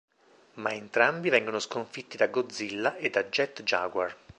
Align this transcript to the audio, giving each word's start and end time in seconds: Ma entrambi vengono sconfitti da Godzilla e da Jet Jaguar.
Ma 0.55 0.71
entrambi 0.71 1.29
vengono 1.29 1.59
sconfitti 1.59 2.17
da 2.17 2.25
Godzilla 2.25 2.95
e 2.95 3.11
da 3.11 3.25
Jet 3.25 3.61
Jaguar. 3.61 4.15